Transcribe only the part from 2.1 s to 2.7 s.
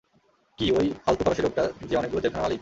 জেলখানার মালিক?